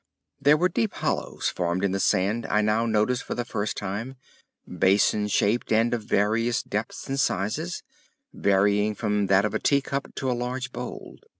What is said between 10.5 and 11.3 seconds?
bowl.